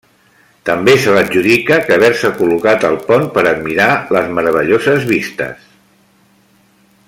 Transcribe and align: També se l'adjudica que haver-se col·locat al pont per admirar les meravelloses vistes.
També 0.67 0.93
se 1.01 1.11
l'adjudica 1.17 1.77
que 1.89 1.93
haver-se 1.97 2.31
col·locat 2.39 2.87
al 2.89 2.97
pont 3.11 3.27
per 3.37 3.45
admirar 3.51 3.91
les 4.17 4.33
meravelloses 4.39 5.07
vistes. 5.15 5.71